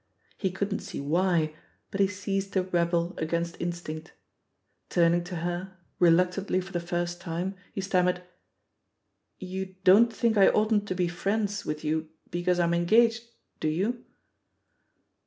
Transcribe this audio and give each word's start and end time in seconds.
He 0.35 0.49
couldn't 0.49 0.79
see 0.79 0.99
why, 0.99 1.53
but 1.91 1.99
he 2.01 2.07
ceased 2.07 2.53
to 2.53 2.63
rebel 2.63 3.11
Bgainst 3.19 3.55
instinct. 3.61 4.13
Turning 4.89 5.23
to 5.25 5.35
her, 5.35 5.77
reluctantly 5.99 6.59
for 6.59 6.71
the 6.71 6.79
first 6.79 7.21
time, 7.21 7.53
he 7.71 7.81
stammered: 7.81 8.23
"You 9.37 9.75
don't 9.83 10.11
think 10.11 10.37
I 10.37 10.47
oughtn't 10.47 10.87
to 10.87 10.95
be 10.95 11.07
friends 11.07 11.65
you 11.83 12.09
because 12.31 12.59
I'm 12.59 12.73
engaged, 12.73 13.25
do 13.59 13.67
you?" 13.67 14.03